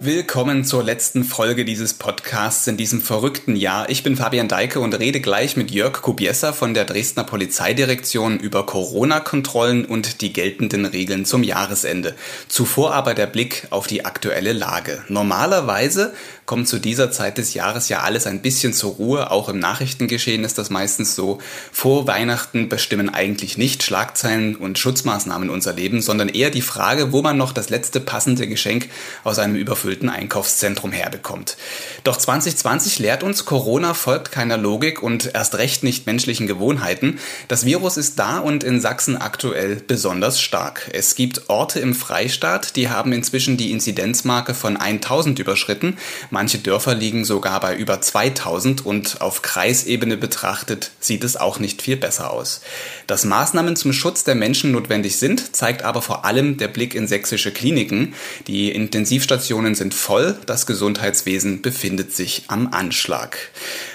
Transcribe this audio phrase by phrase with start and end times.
[0.00, 3.90] Willkommen zur letzten Folge dieses Podcasts in diesem verrückten Jahr.
[3.90, 8.64] Ich bin Fabian Deike und rede gleich mit Jörg Kubiesa von der Dresdner Polizeidirektion über
[8.64, 12.14] Corona-Kontrollen und die geltenden Regeln zum Jahresende.
[12.46, 15.02] Zuvor aber der Blick auf die aktuelle Lage.
[15.08, 16.14] Normalerweise
[16.46, 19.30] kommt zu dieser Zeit des Jahres ja alles ein bisschen zur Ruhe.
[19.32, 21.40] Auch im Nachrichtengeschehen ist das meistens so.
[21.72, 27.20] Vor Weihnachten bestimmen eigentlich nicht Schlagzeilen und Schutzmaßnahmen unser Leben, sondern eher die Frage, wo
[27.20, 28.88] man noch das letzte passende Geschenk
[29.24, 29.56] aus einem
[29.88, 31.56] überfüllten Einkaufszentrum herbekommt.
[32.04, 37.18] Doch 2020 lehrt uns, Corona folgt keiner Logik und erst recht nicht menschlichen Gewohnheiten.
[37.48, 40.90] Das Virus ist da und in Sachsen aktuell besonders stark.
[40.92, 45.96] Es gibt Orte im Freistaat, die haben inzwischen die Inzidenzmarke von 1000 überschritten.
[46.30, 51.80] Manche Dörfer liegen sogar bei über 2000 und auf Kreisebene betrachtet sieht es auch nicht
[51.80, 52.60] viel besser aus.
[53.06, 57.06] Dass Maßnahmen zum Schutz der Menschen notwendig sind, zeigt aber vor allem der Blick in
[57.06, 58.12] sächsische Kliniken.
[58.46, 63.38] Die Intensivstationen sind voll, das Gesundheitswesen befindet sich am Anschlag.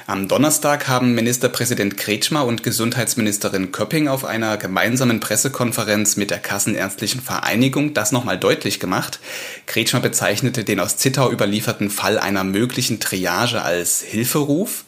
[0.08, 7.22] Am Donnerstag haben Ministerpräsident Kretschmer und Gesundheitsministerin Köpping auf einer gemeinsamen Pressekonferenz mit der Kassenärztlichen
[7.22, 9.20] Vereinigung das nochmal deutlich gemacht.
[9.66, 14.86] Kretschmer bezeichnete den aus Zittau überlieferten Fall einer möglichen Triage als Hilferuf.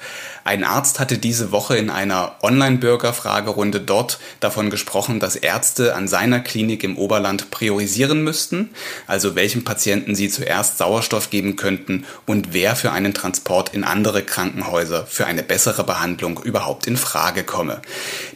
[0.48, 6.40] Ein Arzt hatte diese Woche in einer Online-Bürgerfragerunde dort davon gesprochen, dass Ärzte an seiner
[6.40, 8.70] Klinik im Oberland priorisieren müssten,
[9.08, 14.22] also welchen Patienten sie zuerst Sauerstoff geben könnten und wer für einen Transport in andere
[14.22, 17.82] Krankenhäuser für eine bessere Behandlung überhaupt in Frage komme.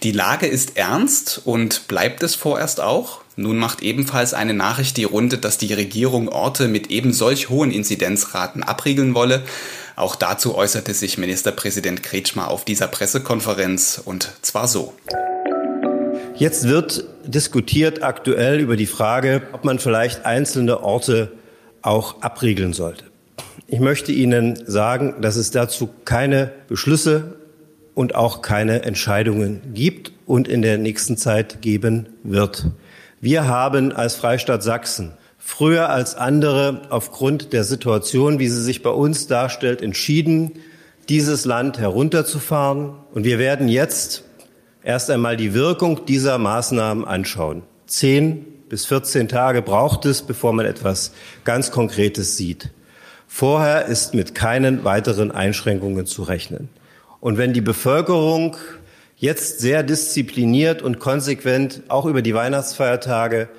[0.02, 3.22] Die Lage ist ernst und bleibt es vorerst auch.
[3.36, 7.72] Nun macht ebenfalls eine Nachricht die Runde, dass die Regierung Orte mit eben solch hohen
[7.72, 9.44] Inzidenzraten abriegeln wolle.
[10.00, 14.94] Auch dazu äußerte sich Ministerpräsident Kretschmer auf dieser Pressekonferenz und zwar so.
[16.36, 21.34] Jetzt wird diskutiert aktuell über die Frage, ob man vielleicht einzelne Orte
[21.82, 23.04] auch abriegeln sollte.
[23.68, 27.36] Ich möchte Ihnen sagen, dass es dazu keine Beschlüsse
[27.94, 32.68] und auch keine Entscheidungen gibt und in der nächsten Zeit geben wird.
[33.20, 38.92] Wir haben als Freistaat Sachsen früher als andere aufgrund der Situation, wie sie sich bei
[38.92, 40.60] uns darstellt, entschieden,
[41.08, 42.92] dieses Land herunterzufahren.
[43.14, 44.24] Und wir werden jetzt
[44.84, 47.64] erst einmal die Wirkung dieser Maßnahmen anschauen.
[47.88, 51.12] Zehn bis 14 Tage braucht es, bevor man etwas
[51.44, 52.70] ganz Konkretes sieht.
[53.28, 56.70] Vorher ist mit keinen weiteren Einschränkungen zu rechnen.
[57.20, 58.58] Und wenn die Bevölkerung
[59.18, 63.50] jetzt sehr diszipliniert und konsequent auch über die Weihnachtsfeiertage,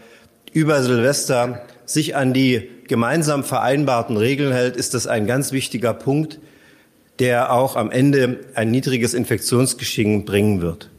[0.53, 6.38] über Silvester sich an die gemeinsam vereinbarten Regeln hält, ist das ein ganz wichtiger Punkt,
[7.19, 10.91] der auch am Ende ein niedriges Infektionsgeschehen bringen wird.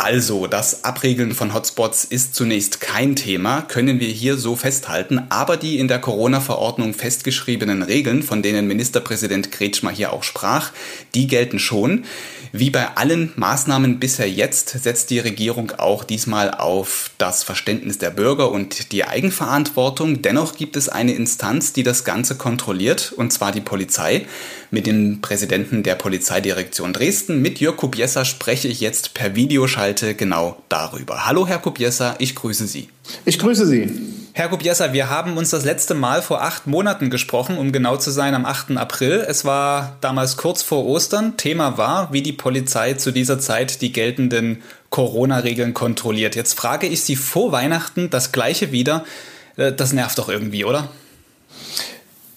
[0.00, 5.56] Also, das Abregeln von Hotspots ist zunächst kein Thema, können wir hier so festhalten, aber
[5.56, 10.70] die in der Corona-Verordnung festgeschriebenen Regeln, von denen Ministerpräsident Kretschmer hier auch sprach,
[11.16, 12.04] die gelten schon.
[12.52, 18.10] Wie bei allen Maßnahmen bisher jetzt setzt die Regierung auch diesmal auf das Verständnis der
[18.10, 20.22] Bürger und die Eigenverantwortung.
[20.22, 24.26] Dennoch gibt es eine Instanz, die das Ganze kontrolliert, und zwar die Polizei.
[24.70, 29.34] Mit dem Präsidenten der Polizeidirektion Dresden, mit Jörg Kubiesa, spreche ich jetzt per
[29.88, 31.26] Videoschalte genau darüber.
[31.26, 32.88] Hallo, Herr Kubiesa, ich grüße Sie.
[33.24, 33.90] Ich grüße Sie.
[34.34, 38.10] Herr Kubiesa, wir haben uns das letzte Mal vor acht Monaten gesprochen, um genau zu
[38.10, 38.76] sein, am 8.
[38.76, 39.24] April.
[39.26, 41.36] Es war damals kurz vor Ostern.
[41.36, 46.36] Thema war, wie die Polizei zu dieser Zeit die geltenden Corona-Regeln kontrolliert.
[46.36, 49.04] Jetzt frage ich Sie vor Weihnachten das Gleiche wieder.
[49.56, 50.88] Äh, das nervt doch irgendwie, oder?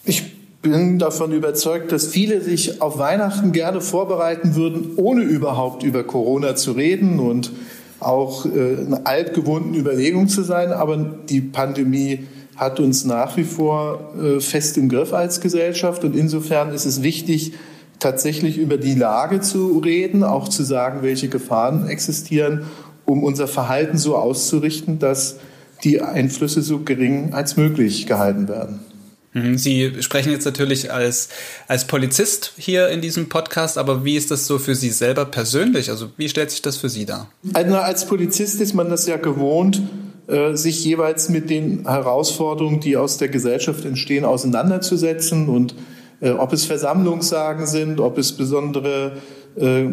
[0.05, 0.23] Ich
[0.61, 6.55] bin davon überzeugt, dass viele sich auf Weihnachten gerne vorbereiten würden, ohne überhaupt über Corona
[6.55, 7.51] zu reden und
[7.99, 10.71] auch äh, in altgewohnten Überlegungen zu sein.
[10.71, 16.03] Aber die Pandemie hat uns nach wie vor äh, fest im Griff als Gesellschaft.
[16.03, 17.53] Und insofern ist es wichtig,
[17.99, 22.65] tatsächlich über die Lage zu reden, auch zu sagen, welche Gefahren existieren,
[23.05, 25.37] um unser Verhalten so auszurichten, dass
[25.83, 28.90] die Einflüsse so gering als möglich gehalten werden.
[29.33, 31.29] Mhm, Sie sprechen jetzt natürlich als,
[31.67, 35.89] als Polizist hier in diesem Podcast, aber wie ist das so für Sie selber persönlich?
[35.89, 37.29] Also wie stellt sich das für Sie dar?
[37.53, 39.81] Also als Polizist ist man das ja gewohnt,
[40.27, 45.75] äh, sich jeweils mit den Herausforderungen, die aus der Gesellschaft entstehen, auseinanderzusetzen und
[46.19, 49.17] äh, ob es Versammlungssagen sind, ob es besondere
[49.55, 49.87] äh,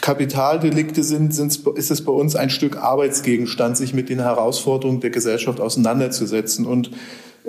[0.00, 5.60] Kapitaldelikte sind, ist es bei uns ein Stück Arbeitsgegenstand, sich mit den Herausforderungen der Gesellschaft
[5.60, 6.64] auseinanderzusetzen.
[6.66, 6.90] Und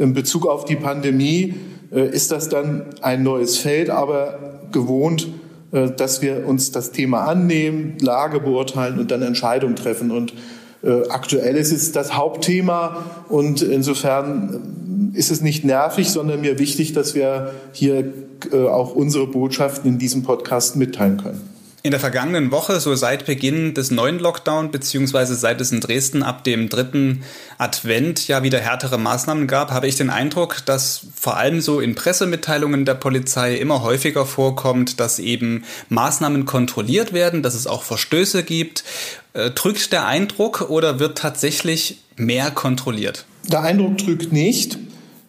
[0.02, 1.54] in Bezug auf die Pandemie
[1.92, 5.28] äh, ist das dann ein neues Feld, aber gewohnt
[5.72, 10.12] äh, dass wir uns das Thema annehmen, Lage beurteilen und dann Entscheidungen treffen.
[10.12, 10.34] Und
[10.84, 16.94] äh, aktuell ist es das Hauptthema und insofern ist es nicht nervig, sondern mir wichtig,
[16.94, 18.14] dass wir hier
[18.52, 21.51] auch unsere Botschaften in diesem Podcast mitteilen können.
[21.84, 26.22] In der vergangenen Woche, so seit Beginn des neuen Lockdown, beziehungsweise seit es in Dresden
[26.22, 27.24] ab dem dritten
[27.58, 31.96] Advent ja wieder härtere Maßnahmen gab, habe ich den Eindruck, dass vor allem so in
[31.96, 38.44] Pressemitteilungen der Polizei immer häufiger vorkommt, dass eben Maßnahmen kontrolliert werden, dass es auch Verstöße
[38.44, 38.84] gibt.
[39.34, 43.26] Äh, drückt der Eindruck oder wird tatsächlich mehr kontrolliert?
[43.52, 44.78] Der Eindruck drückt nicht.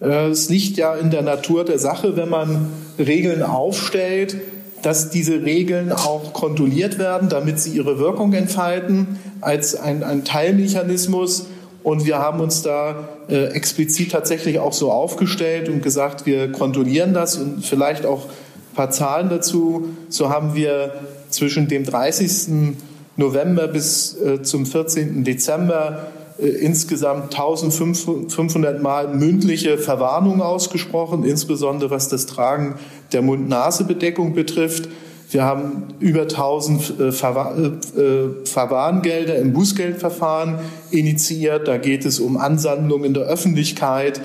[0.02, 4.36] Äh, es liegt ja in der Natur der Sache, wenn man Regeln aufstellt,
[4.82, 11.46] dass diese Regeln auch kontrolliert werden, damit sie ihre Wirkung entfalten als ein, ein Teilmechanismus.
[11.82, 17.14] Und wir haben uns da äh, explizit tatsächlich auch so aufgestellt und gesagt, wir kontrollieren
[17.14, 19.88] das und vielleicht auch ein paar Zahlen dazu.
[20.08, 20.94] So haben wir
[21.30, 22.76] zwischen dem 30.
[23.16, 25.24] November bis äh, zum 14.
[25.24, 26.06] Dezember
[26.48, 32.76] insgesamt 1500 Mal mündliche Warnungen ausgesprochen, insbesondere was das Tragen
[33.12, 34.88] der Mund-Nase-Bedeckung betrifft.
[35.30, 40.58] Wir haben über 1000 äh, Verwarngelder im Bußgeldverfahren
[40.90, 41.68] initiiert.
[41.68, 44.20] Da geht es um Ansammlung in der Öffentlichkeit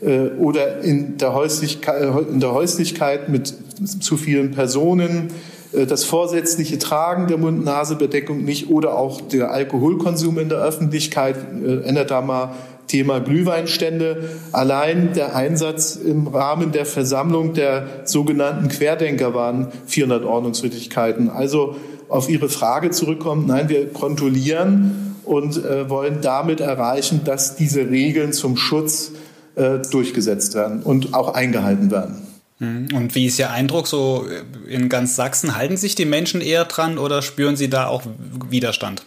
[0.00, 3.54] äh, oder in der, Häuslichkeit, mit
[4.00, 10.48] zu vielen Personen äh, das vorsätzliche Tragen der Mund-Nase-Bedeckung nicht oder auch der Alkoholkonsum in
[10.48, 11.36] der Öffentlichkeit.
[11.36, 12.54] Äh, ändert da mal
[12.88, 14.30] Thema Glühweinstände.
[14.50, 21.30] Allein der Einsatz im Rahmen der Versammlung der sogenannten Querdenker waren 400 Ordnungswidrigkeiten.
[21.30, 21.76] Also
[22.08, 28.32] auf Ihre Frage zurückkommen, nein, wir kontrollieren und äh, wollen damit erreichen, dass diese Regeln
[28.32, 29.12] zum Schutz
[29.54, 32.29] äh, durchgesetzt werden und auch eingehalten werden.
[32.60, 32.88] Mhm.
[32.94, 34.26] Und wie ist Ihr Eindruck so
[34.68, 35.56] in ganz Sachsen?
[35.56, 38.02] Halten sich die Menschen eher dran oder spüren Sie da auch
[38.48, 39.04] Widerstand?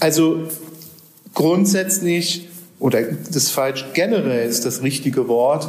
[0.00, 0.48] Also
[1.34, 2.48] grundsätzlich
[2.78, 5.68] oder das falsch generell ist das richtige Wort,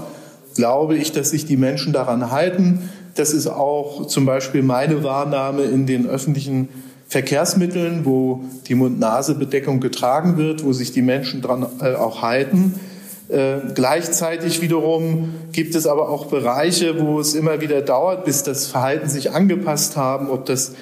[0.56, 2.90] glaube ich, dass sich die Menschen daran halten.
[3.16, 6.70] Das ist auch zum Beispiel meine Wahrnahme in den öffentlichen
[7.08, 12.74] Verkehrsmitteln, wo die Mund-Nase-Bedeckung getragen wird, wo sich die Menschen daran äh, auch halten.
[13.30, 18.68] Äh, gleichzeitig wiederum gibt es aber auch Bereiche, wo es immer wieder dauert, bis das
[18.68, 20.74] Verhalten sich angepasst haben, ob das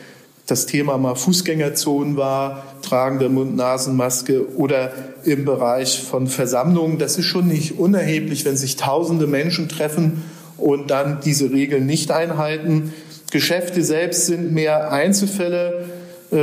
[0.45, 4.91] das Thema mal Fußgängerzonen war, Tragen der Mund-Nasen-Maske oder
[5.23, 6.99] im Bereich von Versammlungen.
[6.99, 10.23] Das ist schon nicht unerheblich, wenn sich tausende Menschen treffen
[10.57, 12.93] und dann diese Regeln nicht einhalten.
[13.31, 15.85] Geschäfte selbst sind mehr Einzelfälle.
[16.31, 16.37] Äh,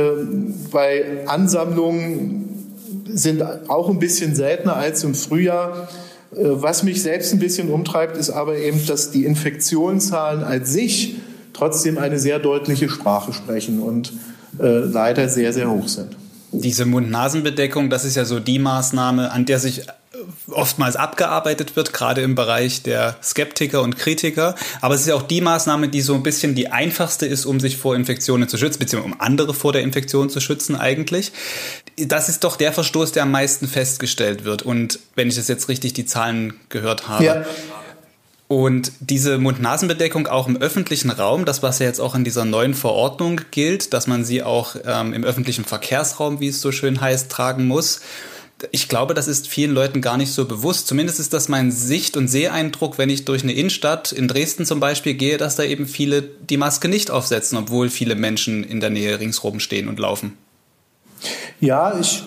[0.69, 2.52] bei Ansammlungen
[3.13, 5.87] sind auch ein bisschen seltener als im Frühjahr.
[6.35, 11.15] Äh, was mich selbst ein bisschen umtreibt, ist aber eben, dass die Infektionszahlen als sich
[11.53, 14.13] trotzdem eine sehr deutliche Sprache sprechen und
[14.59, 16.15] äh, leider sehr, sehr hoch sind.
[16.51, 19.83] Diese Mund-Nasen-Bedeckung, das ist ja so die Maßnahme, an der sich
[20.53, 24.55] oftmals abgearbeitet wird, gerade im Bereich der Skeptiker und Kritiker.
[24.81, 27.59] Aber es ist ja auch die Maßnahme, die so ein bisschen die einfachste ist, um
[27.59, 31.31] sich vor Infektionen zu schützen, beziehungsweise um andere vor der Infektion zu schützen eigentlich.
[31.97, 34.63] Das ist doch der Verstoß, der am meisten festgestellt wird.
[34.63, 37.23] Und wenn ich das jetzt richtig die Zahlen gehört habe.
[37.23, 37.45] Ja.
[38.47, 42.75] Und diese Mund-Nasen-Bedeckung auch im öffentlichen Raum, das was ja jetzt auch in dieser neuen
[42.75, 47.31] Verordnung gilt, dass man sie auch ähm, im öffentlichen Verkehrsraum, wie es so schön heißt,
[47.31, 48.01] tragen muss
[48.71, 50.87] ich glaube, das ist vielen Leuten gar nicht so bewusst.
[50.87, 54.79] Zumindest ist das mein Sicht- und Seheindruck, wenn ich durch eine Innenstadt in Dresden zum
[54.79, 58.89] Beispiel gehe, dass da eben viele die Maske nicht aufsetzen, obwohl viele Menschen in der
[58.89, 60.37] Nähe ringsherum stehen und laufen.
[61.59, 62.23] Ja, ich,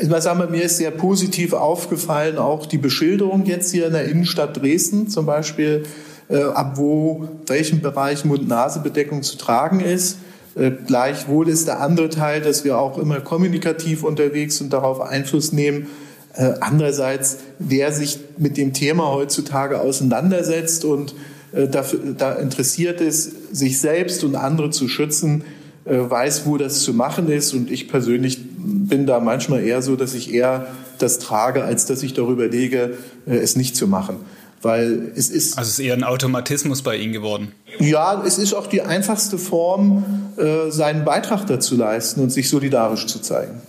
[0.00, 4.06] ich sagen wir, mir ist sehr positiv aufgefallen, auch die Beschilderung jetzt hier in der
[4.06, 5.84] Innenstadt Dresden zum Beispiel,
[6.28, 10.18] äh, ab wo, welchem Bereich Mund-Nase-Bedeckung zu tragen ist.
[10.56, 15.52] Äh, gleichwohl ist der andere Teil, dass wir auch immer kommunikativ unterwegs und darauf Einfluss
[15.52, 15.88] nehmen.
[16.34, 21.14] Äh, andererseits, wer sich mit dem Thema heutzutage auseinandersetzt und
[21.52, 25.44] äh, dafür, da interessiert ist, sich selbst und andere zu schützen,
[25.86, 27.52] weiß, wo das zu machen ist.
[27.52, 30.68] Und ich persönlich bin da manchmal eher so, dass ich eher
[30.98, 32.96] das trage, als dass ich darüber lege,
[33.26, 34.16] es nicht zu machen.
[34.64, 35.58] Weil es ist.
[35.58, 37.52] Also es ist eher ein Automatismus bei Ihnen geworden.
[37.78, 43.06] Ja, es ist auch die einfachste Form, äh, seinen Beitrag dazu leisten und sich solidarisch
[43.06, 43.60] zu zeigen.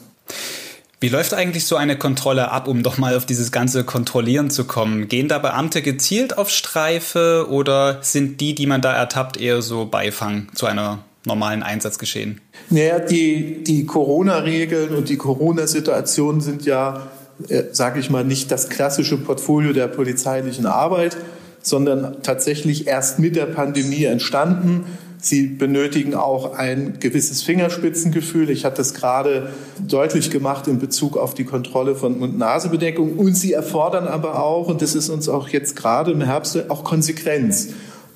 [1.02, 4.64] Wie läuft eigentlich so eine Kontrolle ab, um doch mal auf dieses ganze Kontrollieren zu
[4.64, 5.10] kommen?
[5.10, 9.86] Gehen da Beamte gezielt auf Streife oder sind die, die man da ertappt, eher so
[9.86, 12.40] Beifang zu einer normalen Einsatz geschehen?
[12.70, 17.08] Naja, die, die Corona-Regeln und die Corona-Situation sind ja
[17.48, 21.18] äh, sage ich mal, nicht das klassische Portfolio der polizeilichen Arbeit,
[21.62, 24.86] sondern tatsächlich erst mit der Pandemie entstanden,
[25.26, 28.52] Sie benötigen auch ein gewisses Fingerspitzengefühl.
[28.52, 29.50] Ich hatte es gerade
[29.80, 33.18] deutlich gemacht in Bezug auf die Kontrolle von Mund-Nase-Bedeckung.
[33.18, 36.84] Und sie erfordern aber auch, und das ist uns auch jetzt gerade im Herbst, auch
[36.84, 37.70] Konsequenz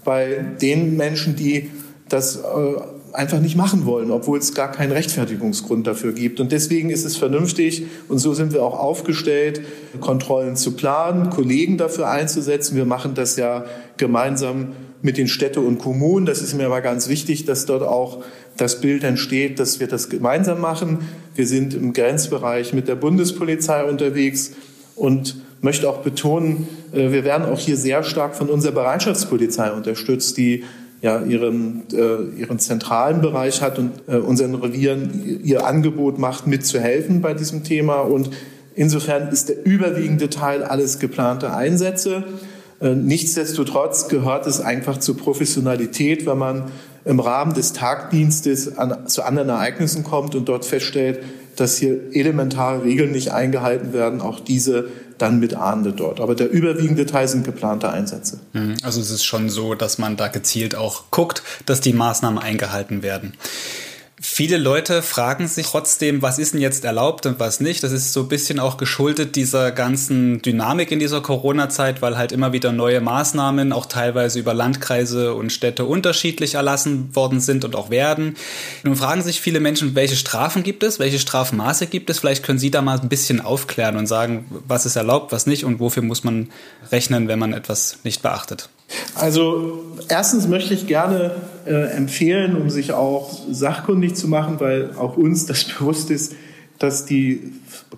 [0.06, 1.72] bei den Menschen, die
[2.08, 2.42] das äh,
[3.14, 6.40] einfach nicht machen wollen, obwohl es gar keinen Rechtfertigungsgrund dafür gibt.
[6.40, 9.62] Und deswegen ist es vernünftig, und so sind wir auch aufgestellt,
[10.00, 12.76] Kontrollen zu planen, Kollegen dafür einzusetzen.
[12.76, 13.66] Wir machen das ja
[13.98, 16.26] gemeinsam mit den Städten und Kommunen.
[16.26, 18.24] Das ist mir aber ganz wichtig, dass dort auch
[18.58, 21.00] das Bild entsteht, dass wir das gemeinsam machen.
[21.36, 24.52] Wir sind im Grenzbereich mit der Bundespolizei unterwegs
[24.96, 30.38] und möchte auch betonen, äh, wir werden auch hier sehr stark von unserer Bereitschaftspolizei unterstützt,
[30.38, 30.64] die
[31.02, 37.22] ja ihren, äh, ihren zentralen Bereich hat und äh, unseren Revieren ihr Angebot macht, mitzuhelfen
[37.22, 38.02] bei diesem Thema.
[38.02, 38.32] Und
[38.76, 42.24] insofern ist der überwiegende Teil alles geplante Einsätze.
[42.82, 46.72] Äh, nichtsdestotrotz gehört es einfach zur Professionalität, wenn man
[47.06, 51.20] im Rahmen des Tagdienstes an, zu anderen Ereignissen kommt und dort feststellt,
[51.56, 54.90] dass hier elementare Regeln nicht eingehalten werden, auch diese
[55.22, 56.20] dann mit ahndet dort.
[56.20, 58.40] Aber der überwiegende Teil sind geplante Einsätze.
[58.54, 58.78] Mhm.
[58.84, 63.04] Also es ist schon so, dass man da gezielt auch guckt, dass die Maßnahmen eingehalten
[63.04, 63.34] werden.
[64.22, 67.84] Viele Leute fragen sich trotzdem, was ist denn jetzt erlaubt und was nicht.
[67.84, 72.34] Das ist so ein bisschen auch geschuldet dieser ganzen Dynamik in dieser Corona-Zeit, weil halt
[72.34, 77.78] immer wieder neue Maßnahmen auch teilweise über Landkreise und Städte unterschiedlich erlassen worden sind und
[77.78, 78.36] auch werden.
[78.84, 82.20] Nun fragen sich viele Menschen, welche Strafen gibt es, welche Strafmaße gibt es.
[82.20, 85.64] Vielleicht können Sie da mal ein bisschen aufklären und sagen, was ist erlaubt, was nicht
[85.64, 86.50] und wofür muss man
[86.92, 88.68] rechnen, wenn man etwas nicht beachtet.
[89.16, 91.32] Also erstens möchte ich gerne
[91.66, 96.36] äh, empfehlen, um sich auch sachkundig zu machen, weil auch uns das bewusst ist,
[96.80, 97.52] dass die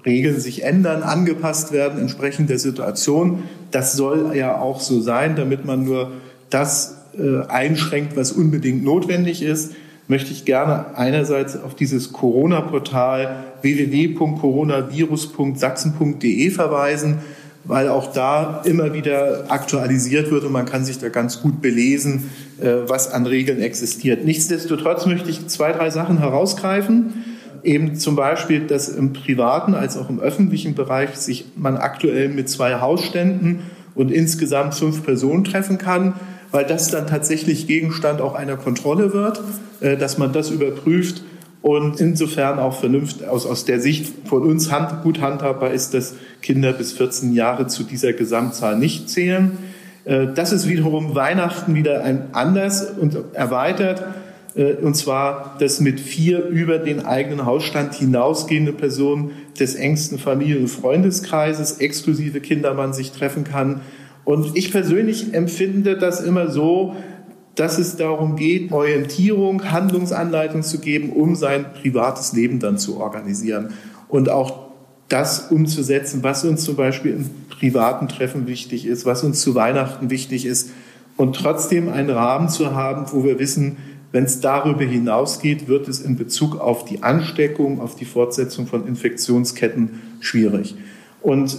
[0.05, 3.43] Regeln sich ändern, angepasst werden entsprechend der Situation.
[3.69, 6.11] Das soll ja auch so sein, damit man nur
[6.49, 9.71] das äh, einschränkt, was unbedingt notwendig ist
[10.11, 17.19] möchte ich gerne einerseits auf dieses Corona-Portal www.coronavirus.sachsen.de verweisen
[17.63, 22.29] weil auch da immer wieder aktualisiert wird und man kann sich da ganz gut belesen,
[22.59, 24.25] äh, was an Regeln existiert.
[24.25, 27.13] Nichtsdestotrotz möchte ich zwei, drei Sachen herausgreifen.
[27.63, 32.49] Eben zum Beispiel, dass im privaten als auch im öffentlichen Bereich sich man aktuell mit
[32.49, 33.59] zwei Hausständen
[33.93, 36.13] und insgesamt fünf Personen treffen kann,
[36.49, 39.41] weil das dann tatsächlich Gegenstand auch einer Kontrolle wird,
[39.81, 41.21] äh, dass man das überprüft
[41.61, 46.15] und insofern auch vernünftig aus, aus der Sicht von uns hand, gut handhabbar ist, dass
[46.41, 49.57] Kinder bis 14 Jahre zu dieser Gesamtzahl nicht zählen.
[50.05, 54.03] Äh, das ist wiederum Weihnachten wieder ein anders und erweitert.
[54.55, 60.63] Äh, und zwar, dass mit vier über den eigenen Hausstand hinausgehende Personen des engsten Familien-
[60.63, 63.81] und Freundeskreises exklusive Kinder man sich treffen kann.
[64.23, 66.95] Und ich persönlich empfinde das immer so,
[67.55, 73.73] dass es darum geht, Orientierung, Handlungsanleitung zu geben, um sein privates Leben dann zu organisieren
[74.07, 74.71] und auch
[75.09, 80.09] das umzusetzen, was uns zum Beispiel in privaten Treffen wichtig ist, was uns zu Weihnachten
[80.09, 80.71] wichtig ist
[81.17, 83.77] und trotzdem einen Rahmen zu haben, wo wir wissen,
[84.13, 88.87] wenn es darüber hinausgeht, wird es in Bezug auf die Ansteckung, auf die Fortsetzung von
[88.87, 90.75] Infektionsketten schwierig.
[91.21, 91.57] Und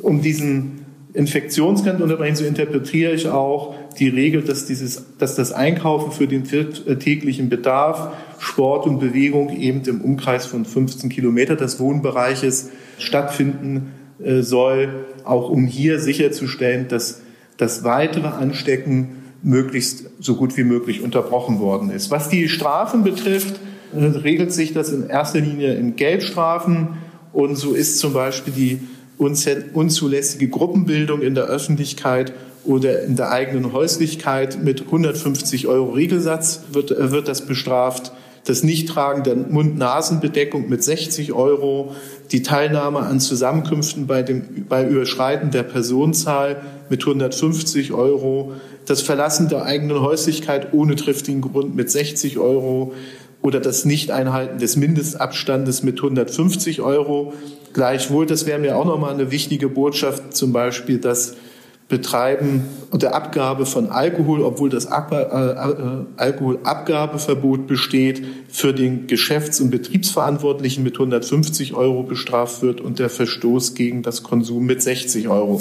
[0.00, 6.12] um diesen Infektionsketten unterbrechen, so interpretiere ich auch die Regel, dass, dieses, dass das Einkaufen
[6.12, 11.80] für den äh, täglichen Bedarf, Sport und Bewegung eben im Umkreis von 15 Kilometer des
[11.80, 17.22] Wohnbereiches stattfinden äh, soll, auch um hier sicherzustellen, dass
[17.56, 22.10] das weitere Anstecken möglichst so gut wie möglich unterbrochen worden ist.
[22.10, 23.60] Was die Strafen betrifft,
[23.94, 26.98] äh, regelt sich das in erster Linie in Geldstrafen
[27.32, 28.80] und so ist zum Beispiel die
[29.18, 32.32] unzulässige Gruppenbildung in der Öffentlichkeit
[32.64, 38.12] oder in der eigenen Häuslichkeit mit 150 Euro Regelsatz wird, äh, wird das bestraft.
[38.44, 41.94] Das Nichttragen der Mund-Nasen-Bedeckung mit 60 Euro,
[42.32, 48.52] die Teilnahme an Zusammenkünften bei, dem, bei Überschreiten der Personenzahl mit 150 Euro,
[48.84, 52.94] das Verlassen der eigenen Häuslichkeit ohne triftigen Grund mit 60 Euro
[53.42, 57.34] oder das Nichteinhalten des Mindestabstandes mit 150 Euro.
[57.72, 61.34] Gleichwohl, das wäre mir auch nochmal eine wichtige Botschaft, zum Beispiel das
[61.92, 69.60] Betreiben und der Abgabe von Alkohol, obwohl das äh, äh, Alkoholabgabeverbot besteht, für den Geschäfts-
[69.60, 75.28] und Betriebsverantwortlichen mit 150 Euro bestraft wird und der Verstoß gegen das Konsum mit 60
[75.28, 75.60] Euro.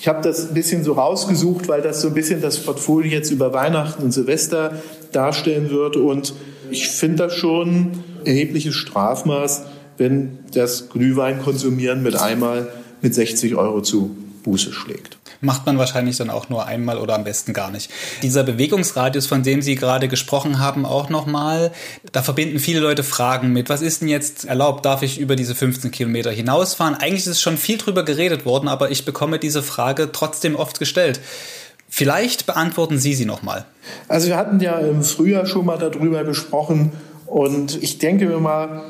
[0.00, 3.30] Ich habe das ein bisschen so rausgesucht, weil das so ein bisschen das Portfolio jetzt
[3.30, 4.82] über Weihnachten und Silvester
[5.12, 5.96] darstellen wird.
[5.96, 6.34] Und
[6.72, 7.92] ich finde das schon
[8.24, 9.62] erhebliches Strafmaß,
[9.96, 12.66] wenn das Glühwein konsumieren mit einmal
[13.00, 15.18] mit 60 Euro zu Buße schlägt.
[15.40, 17.90] Macht man wahrscheinlich dann auch nur einmal oder am besten gar nicht.
[18.22, 21.72] Dieser Bewegungsradius, von dem Sie gerade gesprochen haben, auch nochmal,
[22.12, 23.68] da verbinden viele Leute Fragen mit.
[23.68, 24.84] Was ist denn jetzt erlaubt?
[24.84, 26.94] Darf ich über diese 15 Kilometer hinausfahren?
[26.94, 31.20] Eigentlich ist schon viel drüber geredet worden, aber ich bekomme diese Frage trotzdem oft gestellt.
[31.88, 33.64] Vielleicht beantworten Sie sie nochmal.
[34.08, 36.92] Also wir hatten ja im Frühjahr schon mal darüber gesprochen
[37.26, 38.82] und ich denke mir mal,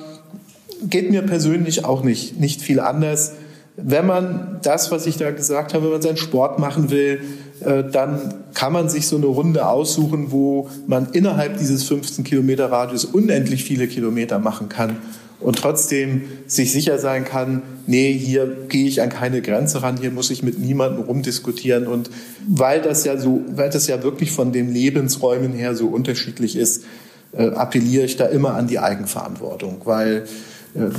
[0.83, 3.33] geht mir persönlich auch nicht, nicht viel anders.
[3.81, 7.21] Wenn man das, was ich da gesagt habe, wenn man seinen Sport machen will,
[7.61, 12.73] äh, dann kann man sich so eine Runde aussuchen, wo man innerhalb dieses 15 Kilometer
[12.73, 14.97] Radius unendlich viele Kilometer machen kann
[15.41, 20.11] und trotzdem sich sicher sein kann, nee, hier gehe ich an keine Grenze ran, hier
[20.11, 21.87] muss ich mit niemandem rumdiskutieren.
[21.87, 22.11] Und
[22.49, 26.85] weil das ja so, weil das ja wirklich von den Lebensräumen her so unterschiedlich ist,
[27.33, 30.25] äh, appelliere ich da immer an die Eigenverantwortung, weil
[30.75, 30.91] äh,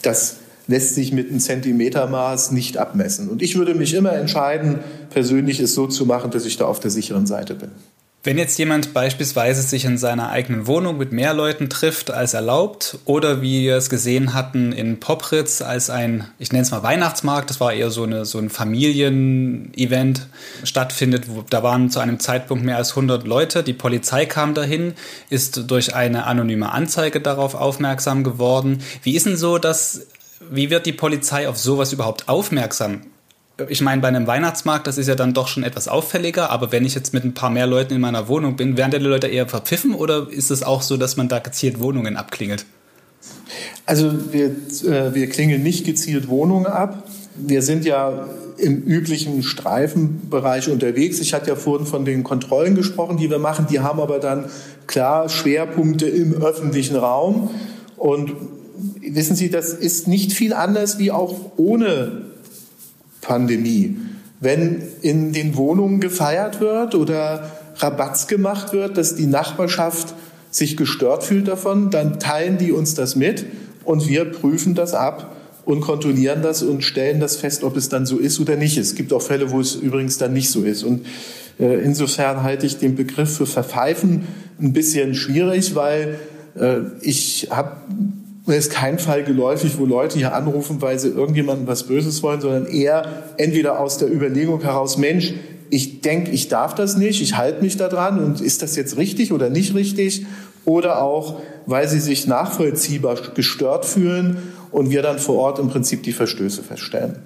[0.00, 0.37] das
[0.68, 3.28] lässt sich mit einem Zentimetermaß nicht abmessen.
[3.28, 4.78] Und ich würde mich immer entscheiden,
[5.10, 7.70] persönlich es so zu machen, dass ich da auf der sicheren Seite bin.
[8.24, 12.98] Wenn jetzt jemand beispielsweise sich in seiner eigenen Wohnung mit mehr Leuten trifft als erlaubt
[13.04, 17.48] oder wie wir es gesehen hatten in Popritz als ein, ich nenne es mal Weihnachtsmarkt,
[17.48, 20.26] das war eher so, eine, so ein Familienevent
[20.64, 24.94] stattfindet, wo, da waren zu einem Zeitpunkt mehr als 100 Leute, die Polizei kam dahin,
[25.30, 28.82] ist durch eine anonyme Anzeige darauf aufmerksam geworden.
[29.04, 30.08] Wie ist denn so, dass,
[30.50, 33.02] wie wird die Polizei auf sowas überhaupt aufmerksam?
[33.68, 36.84] ich meine, bei einem Weihnachtsmarkt, das ist ja dann doch schon etwas auffälliger, aber wenn
[36.84, 39.48] ich jetzt mit ein paar mehr Leuten in meiner Wohnung bin, werden die Leute eher
[39.48, 42.64] verpfiffen oder ist es auch so, dass man da gezielt Wohnungen abklingelt?
[43.84, 47.02] Also wir, äh, wir klingeln nicht gezielt Wohnungen ab.
[47.34, 48.28] Wir sind ja
[48.58, 51.18] im üblichen Streifenbereich unterwegs.
[51.20, 53.66] Ich hatte ja vorhin von den Kontrollen gesprochen, die wir machen.
[53.70, 54.46] Die haben aber dann
[54.86, 57.50] klar Schwerpunkte im öffentlichen Raum.
[57.96, 58.34] Und
[59.00, 62.22] wissen Sie, das ist nicht viel anders wie auch ohne
[63.20, 63.96] Pandemie.
[64.40, 70.14] Wenn in den Wohnungen gefeiert wird oder Rabatz gemacht wird, dass die Nachbarschaft
[70.50, 73.46] sich gestört fühlt davon, dann teilen die uns das mit
[73.84, 78.06] und wir prüfen das ab und kontrollieren das und stellen das fest, ob es dann
[78.06, 78.78] so ist oder nicht.
[78.78, 80.82] Es gibt auch Fälle, wo es übrigens dann nicht so ist.
[80.82, 81.04] Und
[81.58, 84.26] äh, insofern halte ich den Begriff für Verpfeifen
[84.60, 86.18] ein bisschen schwierig, weil
[86.58, 87.76] äh, ich habe
[88.48, 92.40] mir ist kein Fall geläufig, wo Leute hier anrufen, weil sie irgendjemandem was Böses wollen,
[92.40, 95.34] sondern eher entweder aus der Überlegung heraus, Mensch,
[95.70, 98.96] ich denke, ich darf das nicht, ich halte mich da dran und ist das jetzt
[98.96, 100.26] richtig oder nicht richtig?
[100.64, 104.38] Oder auch, weil sie sich nachvollziehbar gestört fühlen
[104.70, 107.16] und wir dann vor Ort im Prinzip die Verstöße feststellen.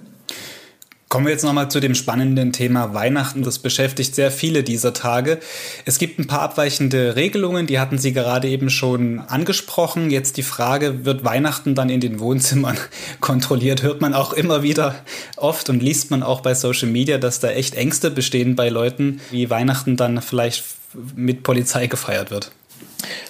[1.13, 3.43] Kommen wir jetzt nochmal zu dem spannenden Thema Weihnachten.
[3.43, 5.37] Das beschäftigt sehr viele dieser Tage.
[5.85, 10.09] Es gibt ein paar abweichende Regelungen, die hatten Sie gerade eben schon angesprochen.
[10.09, 12.79] Jetzt die Frage, wird Weihnachten dann in den Wohnzimmern
[13.19, 13.83] kontrolliert?
[13.83, 14.95] Hört man auch immer wieder
[15.37, 19.21] oft und liest man auch bei Social Media, dass da echt Ängste bestehen bei Leuten,
[19.29, 20.63] wie Weihnachten dann vielleicht
[21.15, 22.51] mit Polizei gefeiert wird.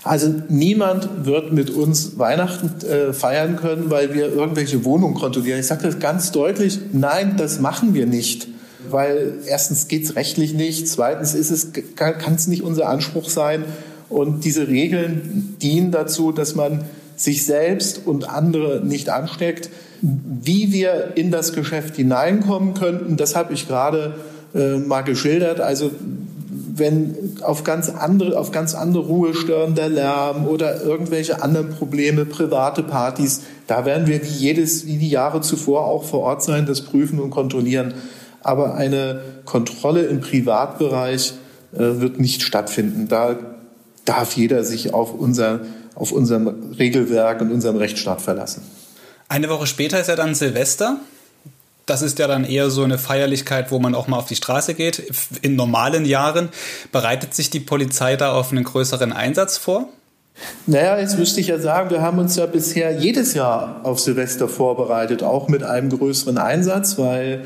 [0.03, 5.59] Also niemand wird mit uns Weihnachten äh, feiern können, weil wir irgendwelche Wohnungen kontrollieren.
[5.59, 8.47] Ich sage das ganz deutlich, nein, das machen wir nicht.
[8.89, 13.63] Weil erstens geht es rechtlich nicht, zweitens ist es, kann es nicht unser Anspruch sein.
[14.09, 16.83] Und diese Regeln dienen dazu, dass man
[17.15, 19.69] sich selbst und andere nicht ansteckt.
[20.01, 24.15] Wie wir in das Geschäft hineinkommen könnten, das habe ich gerade
[24.53, 25.61] äh, mal geschildert.
[25.61, 25.91] Also
[26.75, 32.81] wenn auf ganz andere, auf ganz andere Ruhe störender Lärm oder irgendwelche anderen Probleme, private
[32.81, 36.81] Partys, da werden wir wie jedes, wie die Jahre zuvor auch vor Ort sein, das
[36.81, 37.93] prüfen und kontrollieren.
[38.41, 41.33] Aber eine Kontrolle im Privatbereich
[41.73, 43.07] äh, wird nicht stattfinden.
[43.07, 43.35] Da
[44.05, 45.61] darf jeder sich auf unser,
[45.93, 48.63] auf unserem Regelwerk und unserem Rechtsstaat verlassen.
[49.29, 50.97] Eine Woche später ist ja dann Silvester.
[51.85, 54.73] Das ist ja dann eher so eine Feierlichkeit, wo man auch mal auf die Straße
[54.73, 55.03] geht.
[55.41, 56.49] In normalen Jahren
[56.91, 59.89] bereitet sich die Polizei da auf einen größeren Einsatz vor?
[60.65, 64.47] Naja, jetzt müsste ich ja sagen, wir haben uns ja bisher jedes Jahr auf Silvester
[64.47, 67.43] vorbereitet, auch mit einem größeren Einsatz, weil